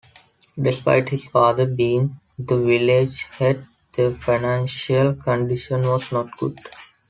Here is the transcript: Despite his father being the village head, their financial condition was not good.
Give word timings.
Despite 0.59 1.09
his 1.09 1.23
father 1.25 1.75
being 1.75 2.19
the 2.39 2.55
village 2.57 3.25
head, 3.37 3.67
their 3.95 4.15
financial 4.15 5.13
condition 5.21 5.85
was 5.87 6.11
not 6.11 6.35
good. 6.39 6.57